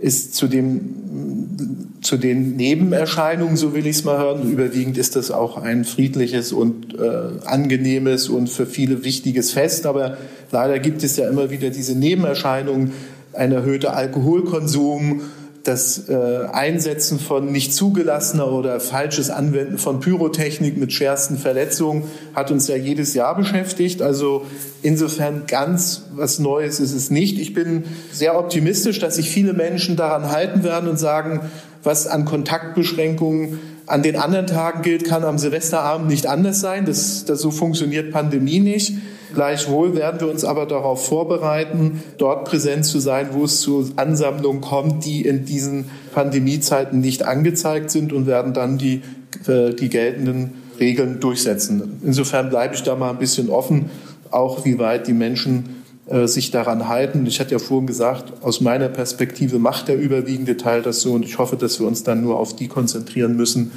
[0.00, 5.30] es zu, dem, zu den Nebenerscheinungen, so will ich es mal hören, überwiegend ist das
[5.30, 9.84] auch ein friedliches und äh, angenehmes und für viele wichtiges Fest.
[9.84, 10.16] Aber
[10.50, 12.92] leider gibt es ja immer wieder diese Nebenerscheinungen,
[13.32, 15.22] ein erhöhter Alkoholkonsum,
[15.64, 22.50] das äh, Einsetzen von nicht zugelassener oder falsches Anwenden von Pyrotechnik mit schwersten Verletzungen hat
[22.50, 24.00] uns ja jedes Jahr beschäftigt.
[24.00, 24.46] Also
[24.82, 27.38] insofern ganz was Neues ist es nicht.
[27.38, 31.40] Ich bin sehr optimistisch, dass sich viele Menschen daran halten werden und sagen,
[31.82, 36.86] was an Kontaktbeschränkungen an den anderen Tagen gilt, kann am Silvesterabend nicht anders sein.
[36.86, 38.94] Das, das so funktioniert Pandemie nicht.
[39.34, 44.60] Gleichwohl werden wir uns aber darauf vorbereiten, dort präsent zu sein, wo es zu Ansammlungen
[44.60, 49.02] kommt, die in diesen Pandemiezeiten nicht angezeigt sind und werden dann die,
[49.46, 52.00] äh, die geltenden Regeln durchsetzen.
[52.02, 53.90] Insofern bleibe ich da mal ein bisschen offen,
[54.30, 57.26] auch wie weit die Menschen äh, sich daran halten.
[57.26, 61.24] Ich hatte ja vorhin gesagt, aus meiner Perspektive macht der überwiegende Teil das so und
[61.24, 63.72] ich hoffe, dass wir uns dann nur auf die konzentrieren müssen,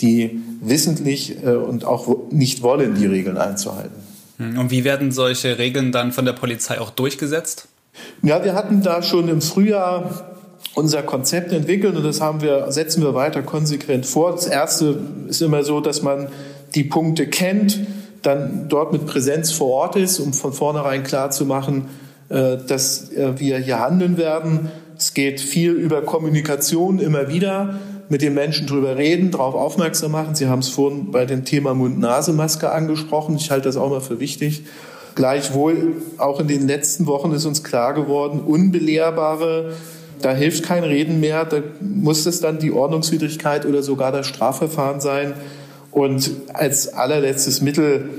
[0.00, 4.05] die wissentlich äh, und auch nicht wollen, die Regeln einzuhalten.
[4.38, 7.68] Hm, und wie werden solche Regeln dann von der Polizei auch durchgesetzt?
[8.22, 10.32] Ja, wir hatten da schon im Frühjahr
[10.74, 14.32] unser Konzept entwickelt und das haben wir, setzen wir weiter konsequent vor.
[14.32, 16.28] Das erste ist immer so, dass man
[16.74, 17.80] die Punkte kennt,
[18.22, 21.88] dann dort mit Präsenz vor Ort ist, um von vornherein klar zu machen,
[22.28, 24.70] äh, dass äh, wir hier handeln werden.
[24.98, 30.34] Es geht viel über Kommunikation immer wieder mit den Menschen drüber reden, darauf aufmerksam machen.
[30.34, 33.36] Sie haben es vorhin bei dem Thema Mund-Nase-Maske angesprochen.
[33.36, 34.64] Ich halte das auch mal für wichtig.
[35.14, 39.72] Gleichwohl, auch in den letzten Wochen ist uns klar geworden, unbelehrbare,
[40.20, 45.00] da hilft kein Reden mehr, da muss es dann die Ordnungswidrigkeit oder sogar das Strafverfahren
[45.00, 45.34] sein.
[45.90, 48.10] Und als allerletztes Mittel,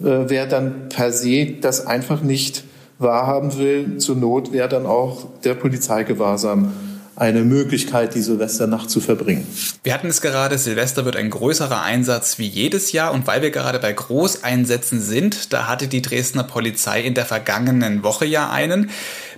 [0.00, 2.64] äh, wer dann per se das einfach nicht
[2.98, 6.72] wahrhaben will, zur Not wäre dann auch der Polizeigewahrsam
[7.16, 9.46] eine Möglichkeit, die Silvesternacht zu verbringen.
[9.82, 13.50] Wir hatten es gerade, Silvester wird ein größerer Einsatz wie jedes Jahr und weil wir
[13.50, 18.90] gerade bei Großeinsätzen sind, da hatte die Dresdner Polizei in der vergangenen Woche ja einen.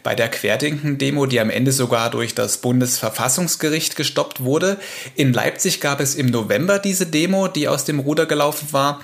[0.03, 4.77] Bei der Querdenken-Demo, die am Ende sogar durch das Bundesverfassungsgericht gestoppt wurde.
[5.15, 9.01] In Leipzig gab es im November diese Demo, die aus dem Ruder gelaufen war.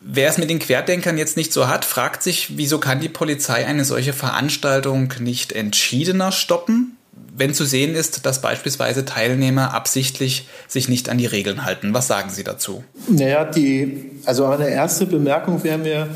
[0.00, 3.66] Wer es mit den Querdenkern jetzt nicht so hat, fragt sich, wieso kann die Polizei
[3.66, 6.96] eine solche Veranstaltung nicht entschiedener stoppen?
[7.36, 11.92] Wenn zu sehen ist, dass beispielsweise Teilnehmer absichtlich sich nicht an die Regeln halten.
[11.92, 12.84] Was sagen Sie dazu?
[13.08, 16.08] Naja, die, also eine erste Bemerkung wäre mir,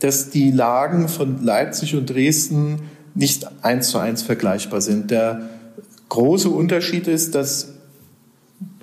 [0.00, 2.82] dass die Lagen von Leipzig und Dresden
[3.14, 5.10] nicht eins zu eins vergleichbar sind.
[5.10, 5.48] Der
[6.10, 7.68] große Unterschied ist, dass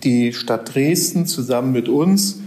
[0.04, 2.40] die Stadt Dresden zusammen mit uns,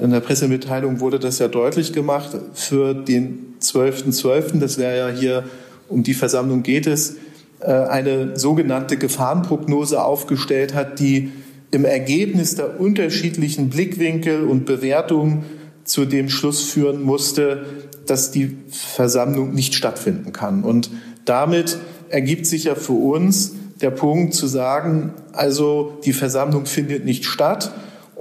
[0.00, 5.14] in der Pressemitteilung wurde das ja deutlich gemacht, für den 12.12., .12., das wäre ja
[5.14, 5.44] hier,
[5.88, 7.16] um die Versammlung geht es,
[7.64, 11.32] eine sogenannte Gefahrenprognose aufgestellt hat, die
[11.70, 15.44] im Ergebnis der unterschiedlichen Blickwinkel und Bewertungen
[15.84, 17.64] zu dem Schluss führen musste,
[18.06, 20.64] dass die Versammlung nicht stattfinden kann.
[20.64, 20.90] Und
[21.24, 27.24] damit ergibt sich ja für uns der Punkt zu sagen, also die Versammlung findet nicht
[27.24, 27.72] statt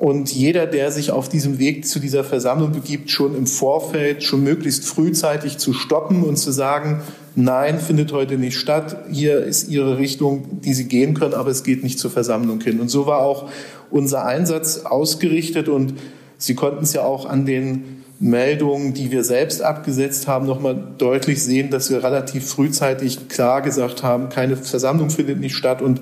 [0.02, 4.44] und jeder, der sich auf diesem Weg zu dieser Versammlung begibt, schon im Vorfeld, schon
[4.44, 7.04] möglichst frühzeitig zu stoppen und zu sagen,
[7.36, 11.62] nein, findet heute nicht statt, hier ist Ihre Richtung, die Sie gehen können, aber es
[11.62, 12.80] geht nicht zur Versammlung hin.
[12.80, 13.52] Und so war auch
[13.92, 15.70] unser Einsatz ausgerichtet.
[15.70, 15.94] Und
[16.40, 21.44] Sie konnten es ja auch an den Meldungen, die wir selbst abgesetzt haben, nochmal deutlich
[21.44, 25.80] sehen, dass wir relativ frühzeitig klar gesagt haben, keine Versammlung findet nicht statt.
[25.80, 26.02] Und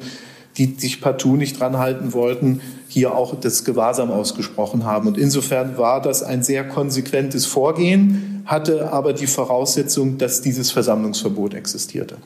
[0.57, 5.07] die sich partout nicht dran halten wollten, hier auch das Gewahrsam ausgesprochen haben.
[5.07, 11.53] Und insofern war das ein sehr konsequentes Vorgehen, hatte aber die Voraussetzung, dass dieses Versammlungsverbot
[11.53, 12.17] existierte.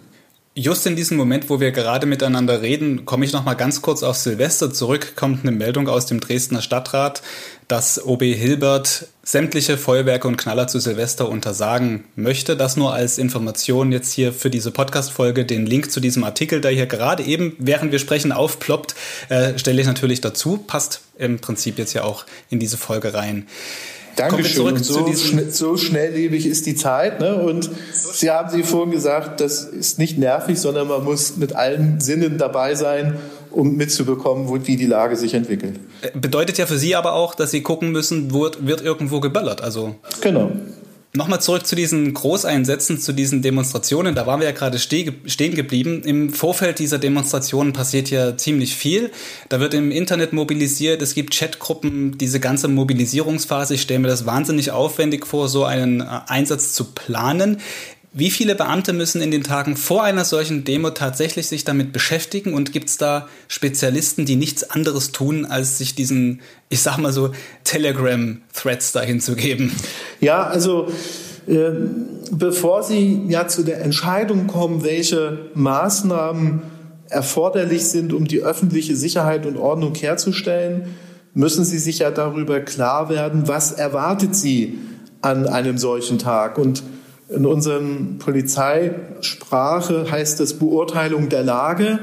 [0.55, 4.03] Just in diesem Moment, wo wir gerade miteinander reden, komme ich noch mal ganz kurz
[4.03, 5.13] auf Silvester zurück.
[5.15, 7.23] Kommt eine Meldung aus dem Dresdner Stadtrat,
[7.67, 12.55] dass OB Hilbert sämtliche Feuerwerke und Knaller zu Silvester untersagen möchte.
[12.55, 15.43] Das nur als Information jetzt hier für diese Podcast-Folge.
[15.43, 18.93] Den Link zu diesem Artikel, der hier gerade eben, während wir sprechen, aufploppt,
[19.29, 20.57] äh, stelle ich natürlich dazu.
[20.57, 23.47] Passt im Prinzip jetzt ja auch in diese Folge rein.
[24.15, 24.67] Dankeschön.
[24.67, 27.19] Und so, schn so schnelllebig ist die Zeit.
[27.19, 27.35] Ne?
[27.35, 31.99] Und Sie haben Sie vorhin gesagt, das ist nicht nervig, sondern man muss mit allen
[31.99, 33.17] Sinnen dabei sein,
[33.49, 35.79] um mitzubekommen, wie die Lage sich entwickelt.
[36.01, 39.61] Äh, bedeutet ja für Sie aber auch, dass Sie gucken müssen, wird, wird irgendwo geböllert.
[39.61, 40.51] Also genau.
[41.15, 44.15] Nochmal zurück zu diesen Großeinsätzen, zu diesen Demonstrationen.
[44.15, 46.01] Da waren wir ja gerade stehen geblieben.
[46.01, 49.11] Im Vorfeld dieser Demonstrationen passiert ja ziemlich viel.
[49.47, 53.75] Da wird im Internet mobilisiert, es gibt Chatgruppen, diese ganze Mobilisierungsphase.
[53.75, 57.61] Ich stelle mir das wahnsinnig aufwendig vor, so einen äh, Einsatz zu planen.
[58.15, 62.53] Wie viele Beamte müssen in den Tagen vor einer solchen Demo tatsächlich sich damit beschäftigen
[62.53, 67.11] und gibt es da Spezialisten, die nichts anderes tun, als sich diesen, ich sag mal
[67.11, 67.31] so,
[67.63, 69.71] Telegram-Threads dahin zu geben?
[70.21, 70.89] Ja, also
[71.47, 71.71] äh,
[72.31, 76.61] bevor Sie ja zu der Entscheidung kommen, welche Maßnahmen
[77.09, 80.95] erforderlich sind, um die öffentliche Sicherheit und Ordnung herzustellen,
[81.33, 84.77] müssen Sie sich ja darüber klar werden, was erwartet Sie
[85.21, 86.59] an einem solchen Tag.
[86.59, 86.83] Und
[87.35, 91.99] in unseren Polizeisprache heißt das Beurteilung der Lage.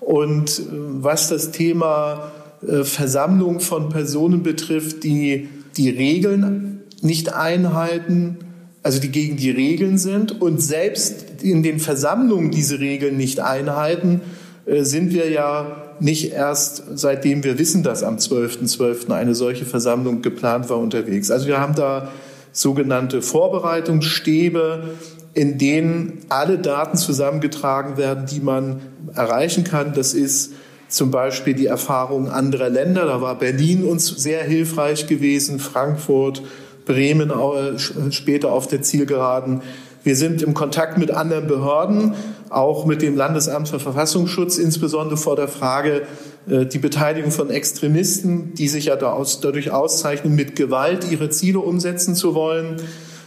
[0.00, 2.32] Und äh, was das Thema
[2.66, 8.38] äh, Versammlung von Personen betrifft, die die Regeln nicht einhalten,
[8.82, 14.20] also die gegen die Regeln sind und selbst in den Versammlungen diese Regeln nicht einhalten,
[14.64, 18.76] äh, sind wir ja nicht erst seitdem wir wissen, dass am 12.12.
[18.76, 19.12] .12.
[19.12, 21.30] eine solche Versammlung geplant war unterwegs.
[21.30, 22.12] Also wir haben da
[22.56, 24.94] sogenannte Vorbereitungsstäbe,
[25.34, 28.80] in denen alle Daten zusammengetragen werden, die man
[29.14, 29.92] erreichen kann.
[29.92, 30.54] Das ist
[30.88, 33.04] zum Beispiel die Erfahrung anderer Länder.
[33.04, 36.42] Da war Berlin uns sehr hilfreich gewesen, Frankfurt,
[36.86, 37.30] Bremen
[38.10, 39.60] später auf der Zielgeraden.
[40.02, 42.14] Wir sind im Kontakt mit anderen Behörden,
[42.48, 46.02] auch mit dem Landesamt für Verfassungsschutz, insbesondere vor der Frage,
[46.46, 52.34] die Beteiligung von Extremisten, die sich ja dadurch auszeichnen, mit Gewalt ihre Ziele umsetzen zu
[52.34, 52.76] wollen.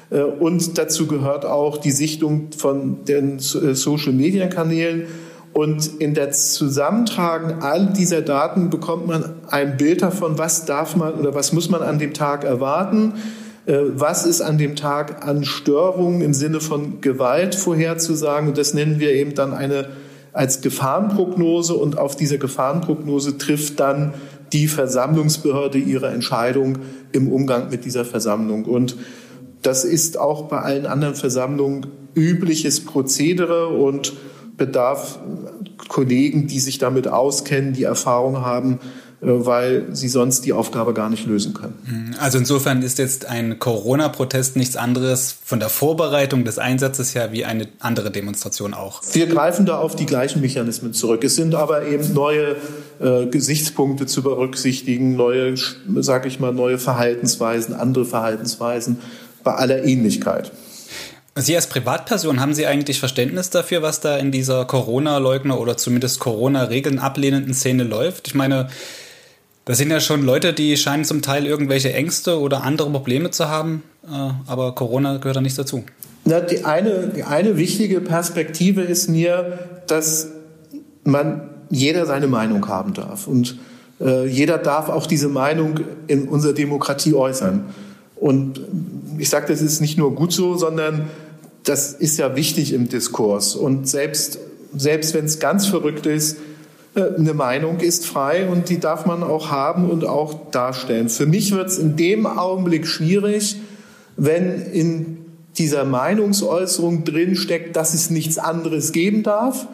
[0.09, 3.39] Äh, und dazu gehört auch die Sichtung von den äh,
[3.75, 5.03] Social-Media-Kanälen.
[5.51, 11.15] Und in der Zusammentragen all dieser Daten bekommt man ein Bild davon, was darf man
[11.15, 13.13] oder was muss man an dem Tag erwarten
[13.65, 18.49] äh, was ist an dem Tag an Störungen im Sinne von Gewalt vorherzusagen.
[18.49, 19.89] Und das nennen wir eben dann eine
[20.33, 24.13] als Gefahrenprognose und auf diese Gefahrenprognose trifft dann
[24.53, 26.79] die Versammlungsbehörde ihre Entscheidung
[27.11, 28.65] im Umgang mit dieser Versammlung.
[28.65, 28.95] Und
[29.61, 34.13] das ist auch bei allen anderen Versammlungen übliches Prozedere und
[34.57, 35.19] bedarf
[35.87, 38.79] Kollegen, die sich damit auskennen, die Erfahrung haben,
[39.21, 41.73] weil sie sonst die Aufgabe gar nicht lösen können.
[41.85, 42.15] Mhm.
[42.19, 47.43] Also insofern ist jetzt ein Corona-Protest nichts anderes von der Vorbereitung des Einsatzes her wie
[47.43, 49.01] eine andere Demonstration auch.
[49.11, 51.23] Wir greifen da auf die gleichen Mechanismen zurück.
[51.23, 52.55] Es sind aber eben neue
[52.99, 55.55] äh, Gesichtspunkte zu berücksichtigen, neue,
[55.97, 58.99] sage ich mal, neue Verhaltensweisen, andere Verhaltensweisen
[59.43, 60.51] bei aller Ähnlichkeit.
[61.35, 66.19] Sie als Privatperson, haben Sie eigentlich Verständnis dafür, was da in dieser Corona-Leugner oder zumindest
[66.19, 68.27] Corona-Regeln ablehnenden Szene läuft?
[68.27, 68.69] Ich meine,
[69.69, 73.49] das sind ja schon Leute, die scheinen zum Teil irgendwelche Ängste oder andere Probleme zu
[73.49, 74.07] haben, äh,
[74.47, 75.83] aber Corona gehört da nicht dazu.
[76.25, 80.29] Na, die, eine, die eine wichtige Perspektive ist mir, dass
[81.03, 83.27] man jeder seine Meinung haben darf.
[83.27, 83.59] Und
[84.01, 87.65] äh, jeder darf auch diese Meinung in unserer Demokratie äußern.
[88.15, 88.61] Und
[89.19, 91.09] ich sage, das ist nicht nur gut so, sondern
[91.63, 93.55] das ist ja wichtig im Diskurs.
[93.55, 94.39] Und selbst,
[94.75, 96.37] selbst wenn es ganz verrückt ist,
[96.95, 101.09] eine Meinung ist frei und die darf man auch haben und auch darstellen.
[101.09, 103.57] Für mich wird es in dem Augenblick schwierig,
[104.17, 105.17] wenn in
[105.57, 109.67] dieser Meinungsäußerung drin steckt, dass es nichts anderes geben darf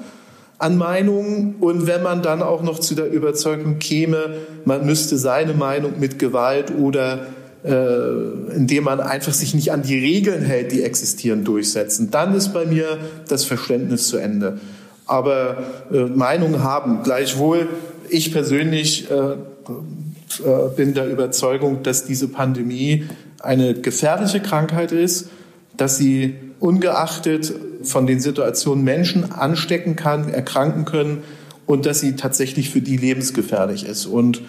[0.57, 5.53] an Meinungen und wenn man dann auch noch zu der Überzeugung käme, man müsste seine
[5.53, 7.27] Meinung mit Gewalt oder
[7.63, 12.53] äh, indem man einfach sich nicht an die Regeln hält, die existieren, durchsetzen, dann ist
[12.53, 12.97] bei mir
[13.27, 14.59] das Verständnis zu Ende
[15.05, 15.57] aber
[15.91, 17.03] äh, Meinung haben.
[17.03, 17.67] Gleichwohl,
[18.09, 23.05] ich persönlich äh, äh, bin der Überzeugung, dass diese Pandemie
[23.39, 25.29] eine gefährliche Krankheit ist,
[25.77, 31.23] dass sie ungeachtet von den Situationen Menschen anstecken kann, erkranken können
[31.65, 34.05] und dass sie tatsächlich für die lebensgefährlich ist.
[34.05, 34.41] Und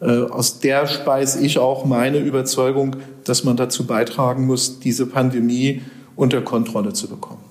[0.00, 5.82] äh, aus der speise ich auch meine Überzeugung, dass man dazu beitragen muss, diese Pandemie
[6.16, 7.41] unter Kontrolle zu bekommen.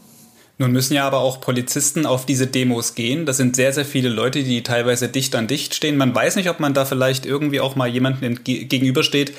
[0.61, 3.25] Nun müssen ja aber auch Polizisten auf diese Demos gehen.
[3.25, 5.97] Das sind sehr, sehr viele Leute, die teilweise dicht an dicht stehen.
[5.97, 9.33] Man weiß nicht, ob man da vielleicht irgendwie auch mal jemanden gegenübersteht,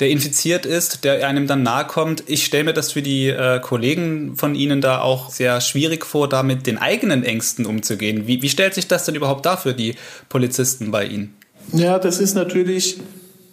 [0.00, 2.24] der infiziert ist, der einem dann nahe kommt.
[2.26, 6.28] Ich stelle mir das für die äh, Kollegen von Ihnen da auch sehr schwierig vor,
[6.28, 8.26] da mit den eigenen Ängsten umzugehen.
[8.26, 9.94] Wie, wie stellt sich das denn überhaupt da für die
[10.28, 11.34] Polizisten bei Ihnen?
[11.72, 12.98] Ja, das ist natürlich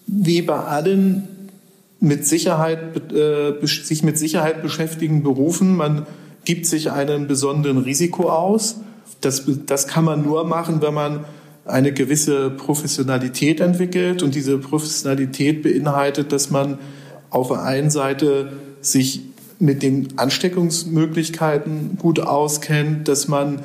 [0.08, 1.30] wie bei allen
[2.02, 5.78] mit Sicherheit, äh, sich mit Sicherheit beschäftigen Berufen.
[5.78, 6.06] Man
[6.46, 8.78] gibt sich einem besonderen Risiko aus.
[9.22, 11.26] Das, das kann man nur machen, wenn man
[11.66, 14.24] eine gewisse Professionalität entwickelt.
[14.24, 16.78] Und diese Professionalität beinhaltet, dass man
[17.30, 18.52] auf der einen Seite
[18.82, 19.22] sich
[19.60, 23.62] mit den Ansteckungsmöglichkeiten gut auskennt, dass man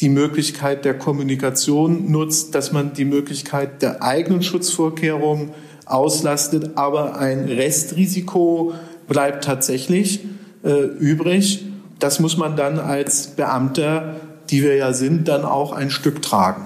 [0.00, 5.50] die Möglichkeit der Kommunikation nutzt, dass man die Möglichkeit der eigenen Schutzvorkehrungen
[5.86, 8.74] auslastet, aber ein Restrisiko
[9.08, 10.20] bleibt tatsächlich
[10.62, 11.64] äh, übrig
[11.98, 14.16] das muss man dann als Beamter,
[14.50, 16.62] die wir ja sind, dann auch ein Stück tragen.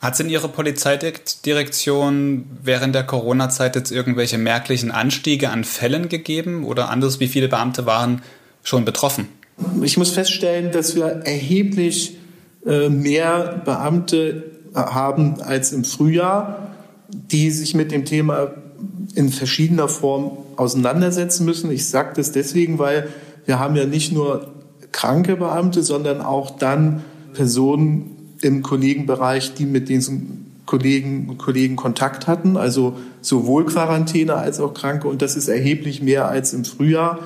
[0.00, 6.64] Hat es in Ihrer Polizeidirektion während der Corona-Zeit jetzt irgendwelche merklichen Anstiege an Fällen gegeben
[6.64, 8.22] oder anders, wie viele Beamte waren
[8.62, 9.26] schon betroffen?
[9.82, 12.16] Ich muss feststellen, dass wir erheblich
[12.64, 16.68] äh, mehr Beamte haben als im Frühjahr,
[17.08, 18.52] die sich mit dem Thema
[19.16, 21.72] in verschiedener Form auseinandersetzen müssen.
[21.72, 23.08] Ich sage das deswegen, weil
[23.46, 24.52] wir haben ja nicht nur
[24.92, 32.26] kranke Beamte, sondern auch dann Personen im Kollegenbereich, die mit diesen Kollegen und Kollegen Kontakt
[32.26, 35.08] hatten, also sowohl Quarantäne als auch Kranke.
[35.08, 37.20] Und das ist erheblich mehr als im Frühjahr.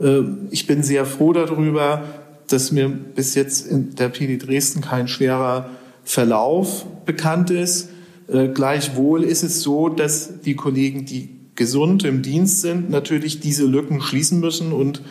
[0.00, 2.04] Äh, ich bin sehr froh darüber,
[2.48, 5.70] dass mir bis jetzt in der PD Dresden kein schwerer
[6.04, 7.88] Verlauf bekannt ist.
[8.28, 13.66] Äh, gleichwohl ist es so, dass die Kollegen, die gesund im Dienst sind, natürlich diese
[13.66, 14.72] Lücken schließen müssen.
[14.72, 15.02] Und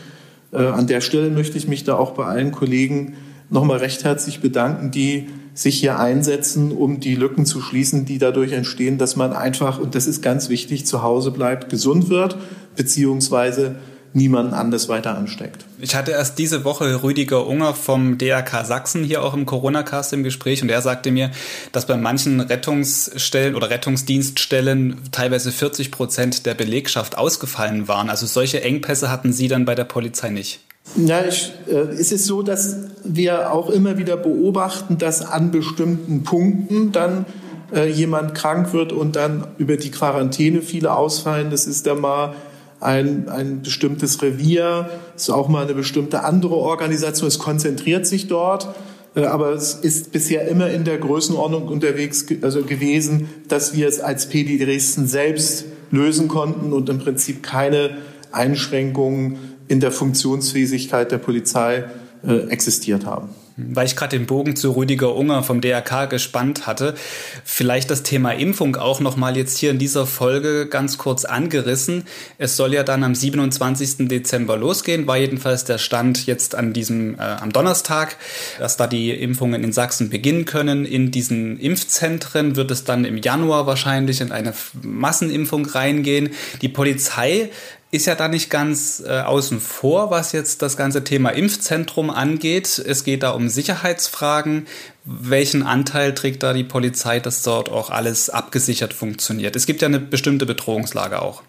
[0.57, 3.15] an der Stelle möchte ich mich da auch bei allen Kollegen
[3.49, 8.53] nochmal recht herzlich bedanken, die sich hier einsetzen, um die Lücken zu schließen, die dadurch
[8.53, 12.37] entstehen, dass man einfach, und das ist ganz wichtig, zu Hause bleibt, gesund wird,
[12.75, 13.75] beziehungsweise
[14.13, 15.65] niemanden anders weiter ansteckt.
[15.80, 20.23] Ich hatte erst diese Woche Rüdiger Unger vom DRK Sachsen hier auch im Corona-Cast im
[20.23, 21.32] Gespräch und er sagte mir,
[21.71, 28.10] dass bei manchen Rettungsstellen oder Rettungsdienststellen teilweise 40 Prozent der Belegschaft ausgefallen waren.
[28.10, 30.60] Also solche Engpässe hatten Sie dann bei der Polizei nicht.
[30.95, 36.23] Ja, ich, äh, es ist so, dass wir auch immer wieder beobachten, dass an bestimmten
[36.23, 37.26] Punkten dann
[37.73, 41.49] äh, jemand krank wird und dann über die Quarantäne viele ausfallen.
[41.49, 42.36] Das ist dann mal
[42.84, 47.28] ein, ein bestimmtes Revier, ist auch mal eine bestimmte andere Organisation.
[47.28, 48.67] Es konzentriert sich dort.
[49.15, 54.00] Äh, aber es ist bisher immer in der Größenordnung unterwegs also gewesen, dass wir es
[54.00, 57.98] als PD Dresden selbst lösen konnten und im Prinzip keine
[58.32, 61.86] Einschränkungen in der Funktionsfähigkeit der Polizei
[62.26, 63.30] äh, existiert haben.
[63.55, 66.95] Weil ich gerade den Bogen zu Rüdiger Unger vom DRK gespannt hatte,
[67.43, 72.05] vielleicht das Thema Impfung auch nochmal jetzt hier in dieser Folge ganz kurz angerissen.
[72.37, 74.07] Es soll ja dann am 27.
[74.07, 78.17] Dezember losgehen, war jedenfalls der Stand jetzt an diesem, äh, am Donnerstag,
[78.57, 80.85] dass da die Impfungen in Sachsen beginnen können.
[80.85, 86.31] In diesen Impfzentren wird es dann im Januar wahrscheinlich in eine Massenimpfung reingehen.
[86.61, 87.49] Die Polizei
[87.93, 92.84] ist ja da nicht ganz äh, außen vor, was jetzt das ganze Thema Impfzentrum angeht.
[92.84, 94.65] Es geht da um Sicherheitsfragen.
[95.06, 99.56] Welchen Anteil trägt da die Polizei, dass dort auch alles abgesichert funktioniert?
[99.56, 101.43] Es gibt ja eine bestimmte Bedrohungslage auch.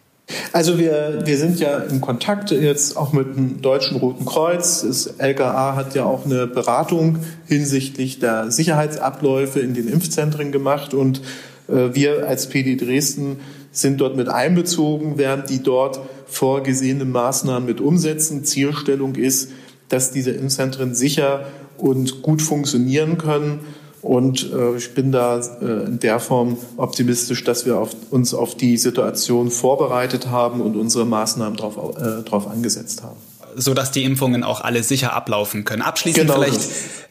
[0.53, 4.83] Also wir, wir sind ja in Kontakt jetzt auch mit dem Deutschen Roten Kreuz.
[4.83, 11.23] Das LKA hat ja auch eine Beratung hinsichtlich der Sicherheitsabläufe in den Impfzentren gemacht und
[11.69, 13.41] äh, wir als PD Dresden
[13.75, 18.45] sind dort mit einbezogen, während die dort vorgesehene Maßnahmen mit umsetzen.
[18.45, 19.51] Zielstellung ist,
[19.89, 23.61] dass diese Impfzentren sicher und gut funktionieren können.
[24.01, 28.55] Und äh, ich bin da äh, in der Form optimistisch, dass wir auf, uns auf
[28.55, 33.17] die Situation vorbereitet haben und unsere Maßnahmen darauf äh, drauf angesetzt haben
[33.57, 35.83] so dass die Impfungen auch alle sicher ablaufen können.
[35.83, 36.61] Abschließend genau vielleicht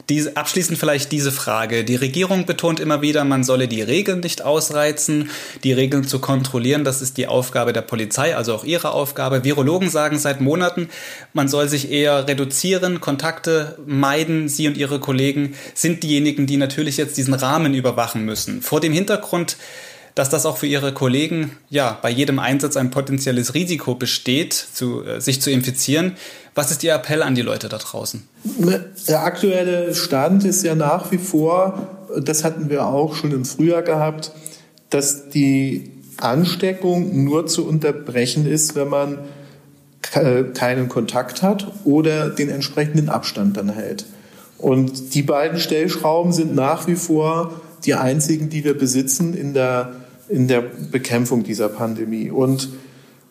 [0.10, 1.84] diese, abschließend vielleicht diese Frage.
[1.84, 5.30] Die Regierung betont immer wieder, man solle die Regeln nicht ausreizen.
[5.64, 9.44] Die Regeln zu kontrollieren, das ist die Aufgabe der Polizei, also auch ihre Aufgabe.
[9.44, 10.90] Virologen sagen seit Monaten,
[11.34, 14.50] man soll sich eher reduzieren, Kontakte meiden.
[14.50, 18.62] Sie und ihre Kollegen sind diejenigen, die natürlich jetzt diesen Rahmen überwachen müssen.
[18.62, 19.58] Vor dem Hintergrund
[20.16, 25.04] dass das auch für ihre Kollegen ja bei jedem Einsatz ein potenzielles Risiko besteht, zu,
[25.04, 26.14] äh, sich zu infizieren.
[26.56, 28.24] Was ist Ihr Appell an die Leute da draußen?
[29.08, 31.88] Der aktuelle Stand ist ja nach wie vor,
[32.22, 34.32] das hatten wir auch schon im Frühjahr gehabt,
[34.90, 39.20] dass die Ansteckung nur zu unterbrechen ist, wenn man
[40.02, 44.06] keinen Kontakt hat oder den entsprechenden Abstand dann hält.
[44.60, 49.94] Und die beiden Stellschrauben sind nach wie vor die einzigen, die wir besitzen in der
[50.30, 52.30] in der Bekämpfung dieser Pandemie.
[52.32, 52.70] Und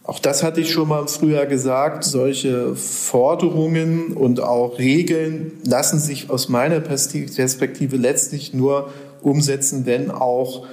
[0.05, 6.29] auch das hatte ich schon mal früher gesagt, solche Forderungen und auch Regeln lassen sich
[6.29, 10.67] aus meiner Perspektive letztlich nur umsetzen, wenn auch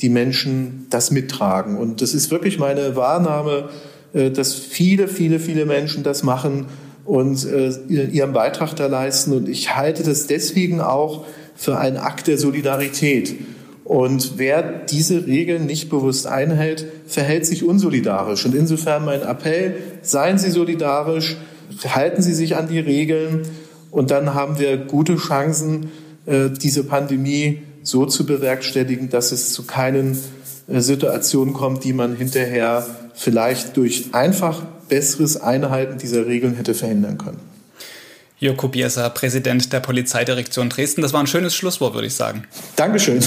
[0.00, 1.76] die Menschen das mittragen.
[1.76, 3.70] Und das ist wirklich meine Wahrnahme,
[4.12, 6.66] äh, dass viele, viele, viele Menschen das machen
[7.04, 9.32] und äh, ihren Beitrag da leisten.
[9.32, 11.24] Und ich halte das deswegen auch
[11.56, 13.34] für einen Akt der Solidarität.
[13.86, 18.44] Und wer diese Regeln nicht bewusst einhält, verhält sich unsolidarisch.
[18.44, 21.36] Und insofern mein Appell, seien Sie solidarisch,
[21.84, 23.42] halten Sie sich an die Regeln
[23.92, 25.92] und dann haben wir gute Chancen,
[26.26, 30.18] äh, diese Pandemie so zu bewerkstelligen, dass es zu keinen
[30.66, 37.18] äh, Situationen kommt, die man hinterher vielleicht durch einfach besseres Einhalten dieser Regeln hätte verhindern
[37.18, 37.38] können.
[38.40, 41.02] Joko Bierser, Präsident der Polizeidirektion Dresden.
[41.02, 42.42] Das war ein schönes Schlusswort, würde ich sagen.
[42.74, 43.20] Dankeschön.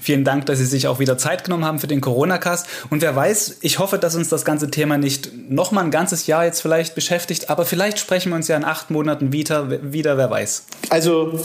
[0.00, 2.66] Vielen Dank, dass Sie sich auch wieder Zeit genommen haben für den Corona-Cast.
[2.88, 6.26] Und wer weiß, ich hoffe, dass uns das ganze Thema nicht noch mal ein ganzes
[6.26, 10.16] Jahr jetzt vielleicht beschäftigt, aber vielleicht sprechen wir uns ja in acht Monaten wieder, wieder
[10.16, 10.64] wer weiß.
[10.88, 11.38] Also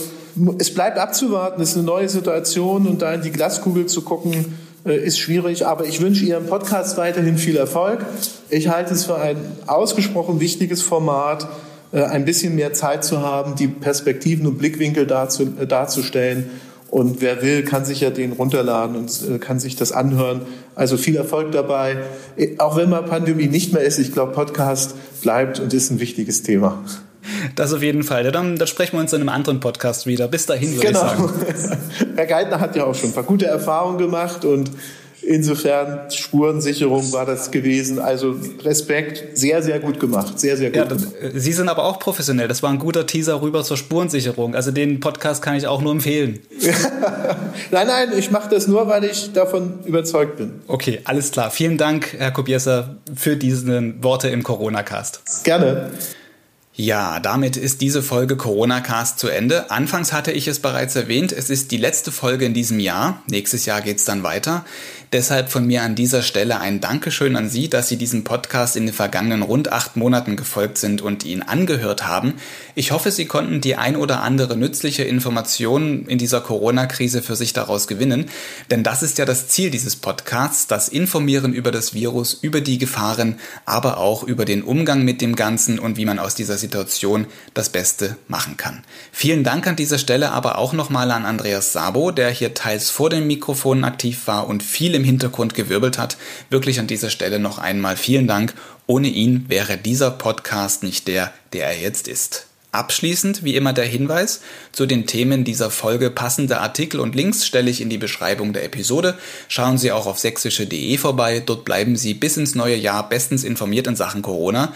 [0.58, 4.58] es bleibt abzuwarten, es ist eine neue Situation und da in die Glaskugel zu gucken,
[4.86, 8.04] äh, ist schwierig, aber ich wünsche Ihrem Podcast weiterhin viel Erfolg.
[8.50, 9.36] Ich halte es für ein
[9.66, 11.46] ausgesprochen wichtiges Format,
[11.92, 16.50] äh, ein bisschen mehr Zeit zu haben, die Perspektiven und Blickwinkel äh, darzustellen
[16.94, 20.42] Und wer will, kann sich ja den runterladen und äh, kann sich das anhören.
[20.76, 21.96] Also viel Erfolg dabei.
[22.36, 25.98] Äh, auch wenn mal Pandemie nicht mehr ist, ich glaube, Podcast bleibt und ist ein
[25.98, 26.84] wichtiges Thema.
[27.56, 28.30] Das auf jeden Fall.
[28.30, 30.28] Dann, dann sprechen wir uns in einem anderen Podcast wieder.
[30.28, 31.04] Bis dahin, würde genau.
[31.04, 31.78] ich sagen.
[32.14, 34.70] Herr Geithner hat ja auch schon ein paar gute Erfahrungen gemacht und
[35.26, 37.98] Insofern Spurensicherung war das gewesen.
[37.98, 40.38] Also Respekt, sehr, sehr gut gemacht.
[40.38, 40.76] Sehr, sehr gut.
[40.76, 42.46] Ja, das, äh, Sie sind aber auch professionell.
[42.48, 44.54] Das war ein guter Teaser rüber zur Spurensicherung.
[44.54, 46.40] Also den Podcast kann ich auch nur empfehlen.
[47.70, 50.62] nein, nein, ich mache das nur, weil ich davon überzeugt bin.
[50.66, 51.50] Okay, alles klar.
[51.50, 55.44] Vielen Dank, Herr Kobiesa, für diese Worte im Corona-Cast.
[55.44, 55.90] Gerne.
[56.76, 59.70] Ja, damit ist diese Folge Corona Cast zu Ende.
[59.70, 63.22] Anfangs hatte ich es bereits erwähnt, es ist die letzte Folge in diesem Jahr.
[63.28, 64.64] Nächstes Jahr geht's dann weiter.
[65.14, 68.86] Deshalb von mir an dieser Stelle ein Dankeschön an Sie, dass Sie diesem Podcast in
[68.86, 72.34] den vergangenen rund acht Monaten gefolgt sind und ihn angehört haben.
[72.74, 77.52] Ich hoffe, Sie konnten die ein oder andere nützliche Information in dieser Corona-Krise für sich
[77.52, 78.28] daraus gewinnen.
[78.72, 82.78] Denn das ist ja das Ziel dieses Podcasts, das Informieren über das Virus, über die
[82.78, 87.26] Gefahren, aber auch über den Umgang mit dem Ganzen und wie man aus dieser Situation
[87.54, 88.82] das Beste machen kann.
[89.12, 93.10] Vielen Dank an dieser Stelle aber auch nochmal an Andreas Sabo, der hier teils vor
[93.10, 96.16] den Mikrofonen aktiv war und viel im Hintergrund gewirbelt hat.
[96.48, 98.54] Wirklich an dieser Stelle noch einmal vielen Dank.
[98.86, 102.46] Ohne ihn wäre dieser Podcast nicht der, der er jetzt ist.
[102.72, 104.40] Abschließend wie immer der Hinweis,
[104.72, 108.64] zu den Themen dieser Folge passende Artikel und Links stelle ich in die Beschreibung der
[108.64, 109.16] Episode.
[109.46, 113.86] Schauen Sie auch auf sächsische.de vorbei, dort bleiben Sie bis ins neue Jahr bestens informiert
[113.86, 114.74] in Sachen Corona.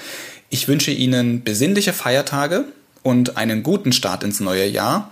[0.49, 2.67] Ich wünsche Ihnen besinnliche Feiertage
[3.03, 5.11] und einen guten Start ins neue Jahr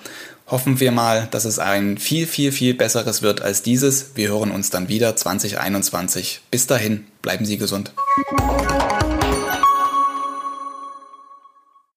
[0.49, 4.13] Hoffen wir mal, dass es ein viel, viel, viel besseres wird als dieses.
[4.15, 6.41] Wir hören uns dann wieder 2021.
[6.53, 7.93] Bis dahin, bleiben Sie gesund.